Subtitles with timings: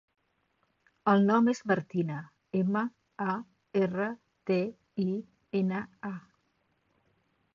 [1.11, 2.15] El nom és Martina:
[2.61, 2.83] ema,
[3.33, 3.37] a,
[3.83, 4.09] erra,
[4.51, 4.59] te,
[5.05, 5.07] i,
[5.63, 6.15] ena, a.